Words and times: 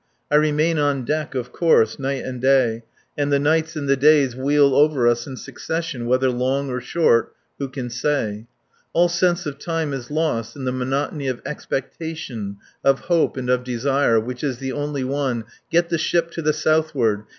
I 0.31 0.35
remain 0.37 0.79
on 0.79 1.05
deck, 1.05 1.35
of 1.35 1.51
course, 1.51 1.99
night 1.99 2.25
and 2.25 2.41
day, 2.41 2.81
and 3.15 3.31
the 3.31 3.37
nights 3.37 3.75
and 3.75 3.87
the 3.87 3.95
days 3.95 4.35
wheel 4.35 4.73
over 4.73 5.07
us 5.07 5.27
in 5.27 5.37
succession, 5.37 6.07
whether 6.07 6.31
long 6.31 6.71
or 6.71 6.81
short, 6.81 7.35
who 7.59 7.67
can 7.67 7.91
say? 7.91 8.47
All 8.93 9.07
sense 9.09 9.45
of 9.45 9.59
time 9.59 9.93
is 9.93 10.09
lost 10.09 10.55
in 10.55 10.65
the 10.65 10.71
monotony 10.71 11.27
of 11.27 11.39
expectation, 11.45 12.57
of 12.83 13.01
hope, 13.01 13.37
and 13.37 13.47
of 13.47 13.63
desire 13.63 14.19
which 14.19 14.43
is 14.43 14.63
only 14.71 15.03
one: 15.03 15.43
Get 15.69 15.89
the 15.89 15.99
ship 15.99 16.31
to 16.31 16.41
the 16.41 16.51
southward! 16.53 17.21